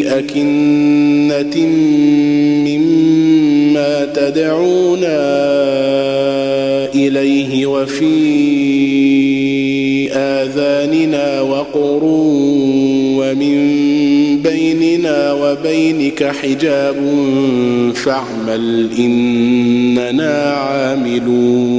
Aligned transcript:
اكنه 0.07 1.65
مما 2.67 4.05
تدعونا 4.05 5.43
إليه 7.17 7.65
وفي 7.65 8.13
آذاننا 10.11 11.41
وقر 11.41 11.99
ومن 13.17 13.57
بيننا 14.41 15.33
وبينك 15.33 16.23
حجاب 16.23 16.95
فاعمل 17.95 18.89
إننا 18.99 20.53
عاملون 20.53 21.73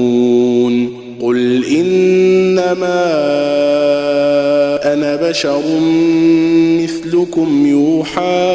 قل 1.20 1.64
إنما 1.64 3.04
أنا 4.92 5.16
بشر 5.30 5.62
مثلكم 6.80 7.66
يوحى 7.66 8.54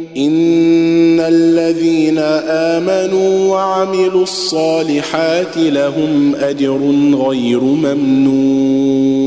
إن 0.17 1.19
الذين 1.19 2.17
آمنوا 2.47 3.51
وعملوا 3.51 4.23
الصالحات 4.23 5.57
لهم 5.57 6.35
أجر 6.35 6.79
غير 7.27 7.59
ممنون. 7.59 9.21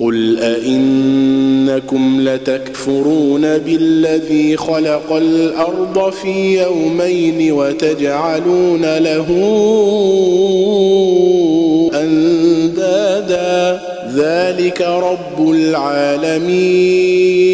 قل 0.00 0.38
أئنكم 0.38 2.20
لتكفرون 2.20 3.58
بالذي 3.58 4.56
خلق 4.56 5.12
الأرض 5.12 6.12
في 6.12 6.62
يومين 6.62 7.52
وتجعلون 7.52 8.98
له 8.98 9.26
أندادا. 11.94 13.80
ذلك 14.16 14.80
رب 14.80 15.50
العالمين. 15.50 17.53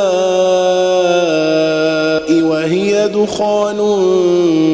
دخان 3.41 3.81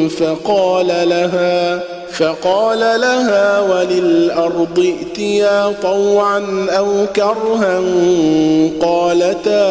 فقال 0.10 0.88
لها 0.88 1.84
فقال 2.12 2.80
لها 2.80 3.60
وللأرض 3.60 4.80
ائتيا 4.80 5.74
طوعا 5.82 6.68
أو 6.70 7.06
كرها 7.16 7.82
قالتا 8.82 9.68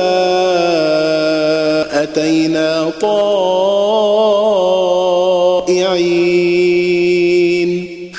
أتينا 2.03 2.91
طائعين 3.01 3.17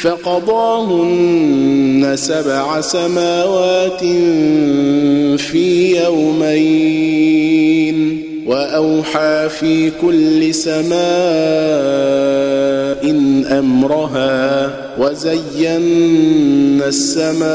فقضاهن 0.04 2.14
سبع 2.16 2.82
سماوات 2.82 4.04
في 5.38 5.98
يومين. 6.04 6.98
وأوحى 8.48 9.50
في 9.50 9.92
كل 10.02 10.54
سماء 10.54 10.98
أمرها 13.60 14.74
وزينا 15.00 16.88
السماء 16.88 17.48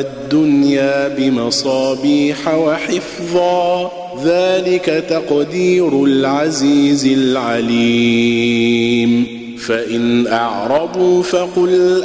الدنيا 0.00 1.08
بمصابيح 1.08 2.54
وحفظا 2.54 3.90
ذلك 4.24 5.04
تقدير 5.08 6.04
العزيز 6.04 7.06
العليم 7.06 8.64
فإن 9.58 10.26
أعرضوا 10.26 11.22
فقل 11.22 12.04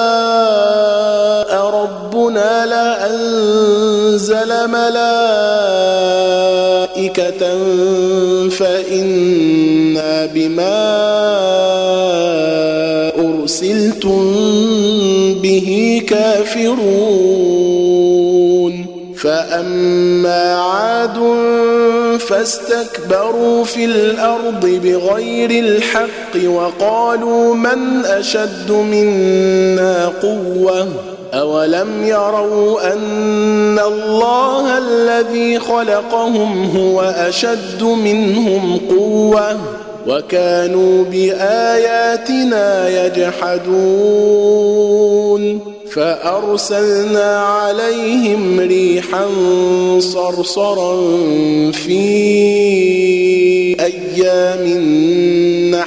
لانزل 4.61 4.91
ملائكة 6.97 7.41
فإنا 8.49 10.25
بما 10.25 11.01
أرسلتم 13.17 14.33
به 15.41 16.01
كافرون. 16.07 17.21
فأما 19.17 20.55
عاد 20.55 21.17
فاستكبروا 22.19 23.63
في 23.63 23.85
الأرض 23.85 24.65
بغير 24.65 25.49
الحق 25.49 26.49
وقالوا 26.49 27.55
من 27.55 28.05
أشد 28.05 28.71
منا 28.71 30.07
قوة. 30.07 30.87
اولم 31.33 32.03
يروا 32.03 32.93
ان 32.93 33.79
الله 33.79 34.77
الذي 34.77 35.59
خلقهم 35.59 36.69
هو 36.77 37.01
اشد 37.01 37.83
منهم 37.83 38.81
قوه 38.89 39.57
وكانوا 40.07 41.03
باياتنا 41.03 42.89
يجحدون 43.05 44.21
فارسلنا 45.91 47.39
عليهم 47.39 48.59
ريحا 48.59 49.25
صرصرا 49.99 51.01
في 51.71 52.01
أيام 53.79 54.67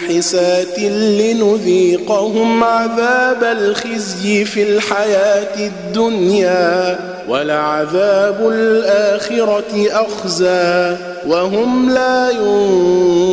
نحسات 0.05 0.79
لنذيقهم 0.79 2.65
عذاب 2.65 3.45
الخزي 3.45 4.45
في 4.45 4.63
الحياة 4.63 5.67
الدنيا 5.67 6.99
ولعذاب 7.29 8.49
الآخرة 8.49 9.87
أخزى 9.91 10.97
وهم 11.27 11.91
لا 11.91 12.31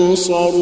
ينصرون 0.07 0.62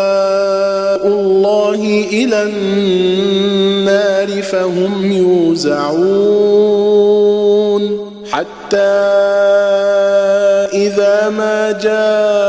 إلى 2.11 2.43
النار 2.43 4.41
فهم 4.41 5.11
يوزعون. 5.11 6.81
حتى 8.31 8.77
إذا 10.73 11.29
ما 11.29 11.71
جاءوها 11.71 12.45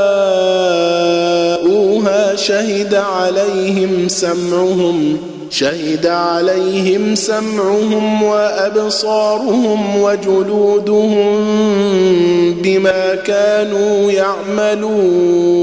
شهد 2.37 2.95
عليهم 2.95 4.09
سمعهم 4.09 5.17
شهد 5.51 6.07
عليهم 6.07 7.15
سمعهم 7.15 8.23
وأبصارهم 8.23 10.01
وجلودهم 10.03 11.45
بما 12.63 13.15
كانوا 13.15 14.13
يعملون. 14.13 15.63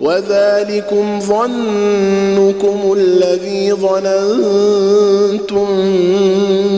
وذلكم 0.00 1.20
ظنكم 1.20 2.92
الذي 2.96 3.72
ظننتم 3.72 5.66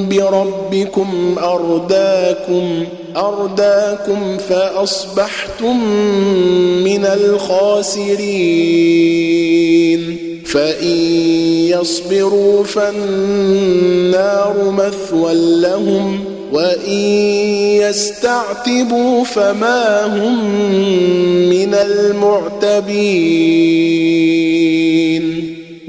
بربكم 0.08 1.36
أرداكم 1.38 2.84
أرداكم 3.16 4.36
فأصبحتم 4.38 5.84
من 6.84 7.04
الخاسرين. 7.04 8.30
فإن 10.46 10.96
يصبروا 11.68 12.64
فالنار 12.64 14.54
مثوى 14.70 15.34
لهم. 15.34 16.29
وإن 16.52 17.00
يستعتبوا 17.82 19.24
فما 19.24 20.04
هم 20.06 20.54
من 21.48 21.74
المعتبين. 21.74 23.30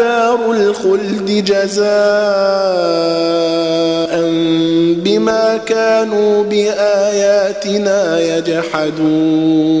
دار 0.00 0.40
الخلد 0.50 1.28
جزاء 1.44 1.90
بما 5.04 5.60
كانوا 5.66 6.44
بآياتنا 6.44 8.20
يجحدون. 8.36 9.80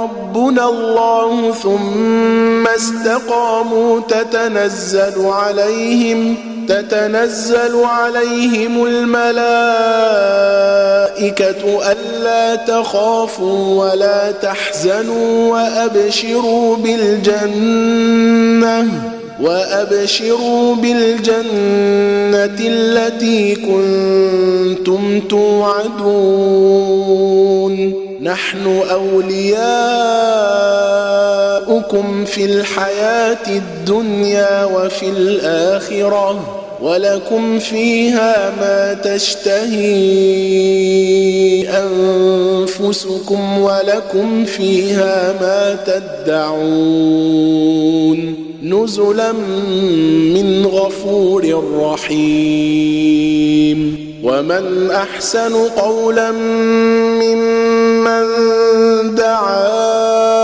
ربنا 0.51 0.69
الله 0.69 1.53
ثم 1.53 2.67
استقاموا 2.67 3.99
تتنزل 3.99 5.25
عليهم 5.25 6.35
تتنزل 6.67 7.83
عليهم 7.83 8.85
الملائكة 8.85 9.21
ألا 11.91 12.55
تخافوا 12.55 13.85
ولا 13.85 14.31
تحزنوا 14.31 15.51
وأبشروا 15.51 16.77
بالجنة 16.77 18.07
وأبشروا 19.41 20.75
بالجنة 20.75 22.59
التي 22.59 23.55
كنتم 23.55 25.21
توعدون. 25.29 26.91
نحن 28.21 28.81
أولياؤكم 31.91 32.25
في 32.25 32.45
الحياة 32.45 33.47
الدنيا 33.47 34.65
وفي 34.65 35.09
الآخرة 35.09 36.57
ولكم 36.81 37.59
فيها 37.59 38.53
ما 38.61 38.93
تشتهي 38.93 39.81
أنفسكم 41.69 43.57
ولكم 43.59 44.45
فيها 44.45 45.33
ما 45.41 45.77
تدعون 46.25 46.71
نزلا 48.63 49.31
من 50.33 50.65
غفور 50.65 51.63
رحيم 51.83 53.31
ومن 54.23 54.91
أحسن 54.91 55.53
قولا 55.55 56.31
ممن 57.21 58.25
دعا 59.15 60.41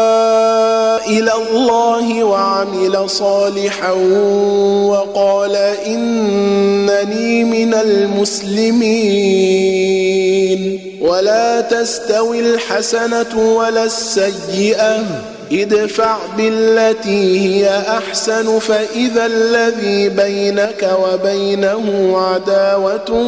إلى 1.07 1.31
الله 1.51 2.23
وعمل 2.23 3.09
صالحا 3.09 3.91
وقال 4.91 5.55
إنني 5.85 7.43
من 7.43 7.73
المسلمين. 7.73 9.37
ولا 11.01 11.61
تستوي 11.61 12.39
الحسنة 12.39 13.53
ولا 13.57 13.83
السيئة. 13.83 15.03
ادفع 15.51 16.17
بالتي 16.37 17.39
هي 17.39 17.69
أحسن 17.87 18.59
فإذا 18.59 19.25
الذي 19.25 20.09
بينك 20.09 20.97
وبينه 21.03 22.17
عداوة 22.17 23.25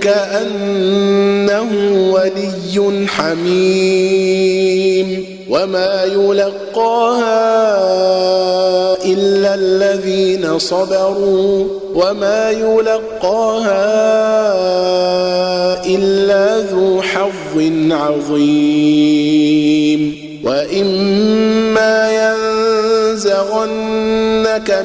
كأنه 0.00 1.70
ولي 2.12 3.06
حميم. 3.08 4.52
وما 5.52 6.04
يلقاها 6.04 7.52
الا 9.04 9.54
الذين 9.54 10.58
صبروا 10.58 11.64
وما 11.94 12.50
يلقاها 12.50 13.84
الا 15.86 16.58
ذو 16.58 17.02
حظ 17.02 17.70
عظيم 17.90 19.22
واما 20.44 22.10
ينزغنك 23.12 23.64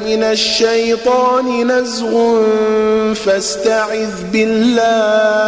من 0.05 0.23
الشيطان 0.23 1.71
نزغ 1.71 2.43
فاستعذ 3.13 4.23
بالله 4.33 5.47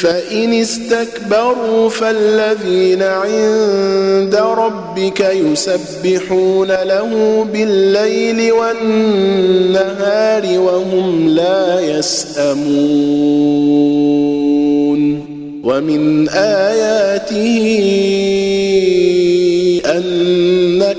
فإن 0.00 0.52
استكبروا 0.52 1.88
فالذين 1.88 3.02
عند 3.02 4.34
ربك 4.34 5.20
يسبحون 5.20 6.68
له 6.68 7.46
بالليل 7.52 8.52
والنهار 8.52 9.78
وهم 10.58 11.28
لا 11.28 11.80
يسأمون. 11.80 13.40
ومن 15.64 16.28
آياته 16.28 17.66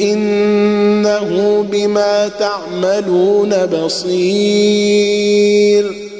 إنه 0.00 1.64
بما 1.70 2.30
تعملون 2.38 3.66
بصير 3.66 5.04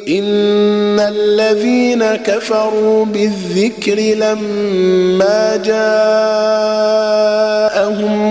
إن 0.08 1.00
الذين 1.00 2.04
كفروا 2.04 3.04
بالذكر 3.04 4.00
لما 4.00 5.56
جاءهم 5.64 5.84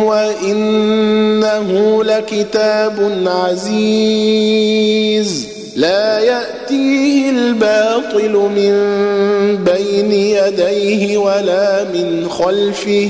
وإنه 0.03 1.69
لكتاب 2.03 3.23
عزيز 3.27 4.73
لا 5.75 6.19
يأتيه 6.19 7.29
الباطل 7.29 8.31
من 8.31 8.73
بين 9.63 10.12
يديه 10.12 11.17
ولا 11.17 11.83
من 11.83 12.29
خلفه 12.29 13.09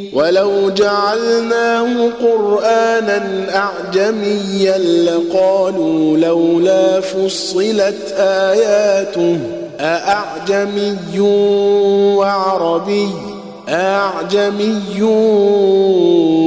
ولو 0.13 0.69
جعلناه 0.69 2.09
قرآنا 2.21 3.47
أعجميا 3.55 4.77
لقالوا 4.77 6.17
لولا 6.17 7.01
فصلت 7.01 8.13
آياته 8.17 9.37
أأعجمي 9.79 11.19
وعربي؟ 12.17 13.09
اعجمي 13.69 15.01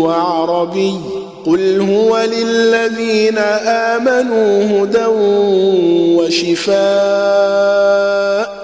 وعربي؟ 0.05 0.95
قل 1.47 1.81
هو 1.81 2.19
للذين 2.19 3.39
آمنوا 3.69 4.65
هدى 4.65 5.07
وشفاء 6.17 8.64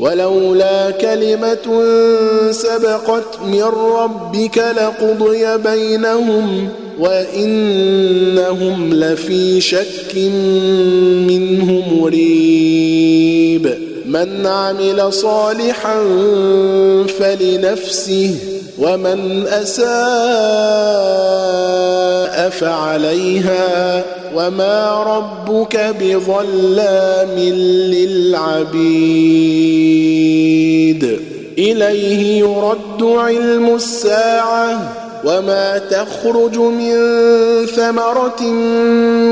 ولولا 0.00 0.90
كلمة 0.90 1.82
سبقت 2.50 3.40
من 3.46 3.62
ربك 3.94 4.58
لقضي 4.58 5.56
بينهم 5.58 6.68
وإنهم 6.98 8.94
لفي 8.94 9.60
شك 9.60 10.16
منه 11.28 11.82
مريب. 12.00 13.74
من 14.06 14.46
عمل 14.46 15.12
صالحا 15.12 16.02
فلنفسه 17.18 18.59
ومن 18.80 19.46
أساء 19.46 19.90
فعليها 22.50 24.04
وما 24.34 25.02
ربك 25.02 25.94
بظلام 26.00 27.38
للعبيد. 27.94 28.80
إليه 31.58 32.38
يرد 32.38 33.02
علم 33.02 33.74
الساعة 33.74 34.92
وما 35.24 35.78
تخرج 35.78 36.58
من 36.58 36.96
ثمرة 37.76 38.42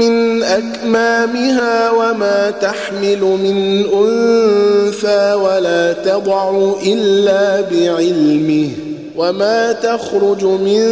من 0.00 0.42
أكمامها 0.42 1.90
وما 1.90 2.50
تحمل 2.50 3.20
من 3.20 3.86
أنثى 3.94 5.34
ولا 5.34 5.92
تضع 5.92 6.74
إلا 6.86 7.60
بعلمه. 7.60 8.87
وما 9.18 9.72
تخرج 9.72 10.44
من 10.44 10.82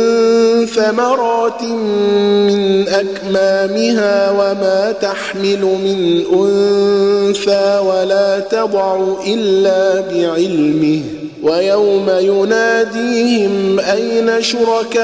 ثمرات 0.67 1.63
من 1.63 2.89
أكمامها 2.89 4.31
وما 4.31 4.95
تحمل 5.01 5.61
من 5.61 6.25
أنثى 6.33 7.81
ولا 7.87 8.41
تضع 8.41 8.99
إلا 9.27 10.01
بعلمه 10.01 11.03
ويوم 11.43 12.07
يناديهم 12.11 13.81
أين 13.81 14.43
شركائي 14.43 14.97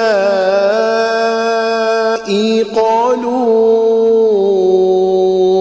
قالوا 2.63 4.03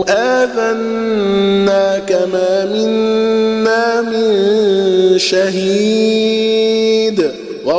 آذنا 0.10 2.00
كما 2.08 2.65
منا 2.65 4.01
من 4.01 4.32
شهيد 5.18 5.90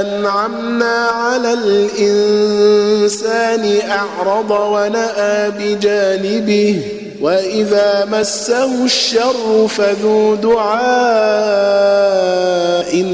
أنعمنا 0.00 1.06
على 1.06 1.52
الإنسان 1.98 3.64
أعرض 3.90 4.50
ونأى 4.50 5.50
بجانبه 5.50 6.80
وإذا 7.20 8.08
مسه 8.12 8.84
الشر 8.84 9.68
فذو 9.68 10.34
دعاء 10.34 10.78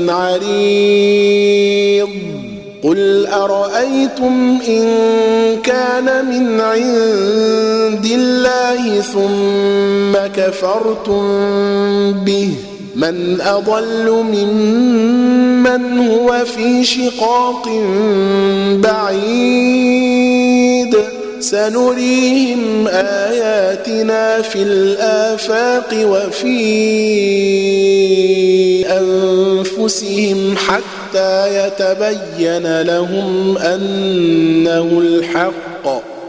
عريض. 0.09 2.09
قل 2.83 3.27
أرأيتم 3.27 4.59
إن 4.68 4.87
كان 5.62 6.27
من 6.27 6.61
عند 6.61 8.07
الله 8.07 9.01
ثم 9.01 10.27
كفرتم 10.37 11.23
به؟ 12.12 12.55
من 12.96 13.40
أضل 13.40 14.11
ممن 14.11 15.98
هو 15.98 16.44
في 16.44 16.85
شقاق 16.85 17.68
بعيد. 18.74 20.44
سنريهم 21.40 22.88
آياتنا 22.88 24.42
في 24.42 24.62
الآفاق 24.62 25.94
وفي 25.94 26.54
أنفسهم 28.87 30.57
حتى 30.57 31.66
يتبين 31.66 32.80
لهم 32.83 33.59
أنه 33.59 34.98
الحق. 35.00 35.74